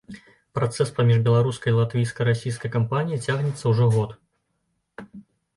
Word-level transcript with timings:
Працэс 0.57 0.89
паміж 0.99 1.19
беларускай 1.27 1.71
і 1.73 1.75
латвійска-расійскай 1.79 2.73
кампаніяй 2.77 3.21
цягнецца 3.27 3.63
ўжо 3.75 3.85
год. 3.97 4.17